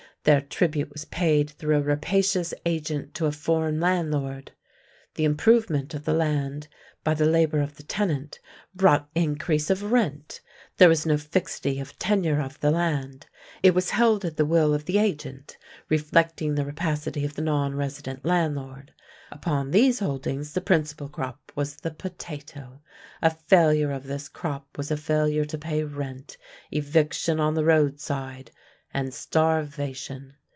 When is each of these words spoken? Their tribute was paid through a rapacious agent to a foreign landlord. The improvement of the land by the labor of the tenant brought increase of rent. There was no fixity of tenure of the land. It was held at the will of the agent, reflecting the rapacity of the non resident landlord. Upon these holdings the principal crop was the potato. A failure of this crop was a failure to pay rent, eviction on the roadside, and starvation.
Their 0.23 0.41
tribute 0.41 0.91
was 0.91 1.05
paid 1.05 1.49
through 1.49 1.77
a 1.77 1.81
rapacious 1.81 2.53
agent 2.63 3.15
to 3.15 3.25
a 3.25 3.31
foreign 3.31 3.79
landlord. 3.79 4.51
The 5.15 5.23
improvement 5.25 5.95
of 5.95 6.05
the 6.05 6.13
land 6.13 6.67
by 7.03 7.15
the 7.15 7.25
labor 7.25 7.59
of 7.59 7.75
the 7.77 7.81
tenant 7.81 8.39
brought 8.75 9.09
increase 9.15 9.71
of 9.71 9.91
rent. 9.91 10.39
There 10.77 10.89
was 10.89 11.07
no 11.07 11.17
fixity 11.17 11.79
of 11.79 11.97
tenure 11.97 12.39
of 12.39 12.59
the 12.59 12.69
land. 12.69 13.25
It 13.63 13.73
was 13.73 13.89
held 13.89 14.23
at 14.23 14.37
the 14.37 14.45
will 14.45 14.75
of 14.75 14.85
the 14.85 14.99
agent, 14.99 15.57
reflecting 15.89 16.53
the 16.53 16.65
rapacity 16.65 17.25
of 17.25 17.33
the 17.33 17.41
non 17.41 17.73
resident 17.73 18.23
landlord. 18.23 18.93
Upon 19.31 19.71
these 19.71 19.97
holdings 19.97 20.53
the 20.53 20.61
principal 20.61 21.09
crop 21.09 21.51
was 21.55 21.77
the 21.77 21.89
potato. 21.89 22.79
A 23.23 23.31
failure 23.31 23.91
of 23.91 24.03
this 24.03 24.29
crop 24.29 24.77
was 24.77 24.91
a 24.91 24.97
failure 24.97 25.45
to 25.45 25.57
pay 25.57 25.83
rent, 25.83 26.37
eviction 26.69 27.39
on 27.39 27.55
the 27.55 27.65
roadside, 27.65 28.51
and 28.93 29.13
starvation. 29.13 30.33